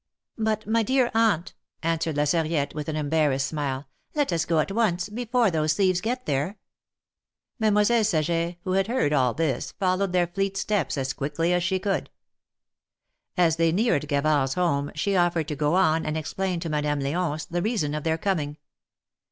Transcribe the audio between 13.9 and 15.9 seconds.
THE MARKETS OF PARTS. 299 Gavard's home she offered to go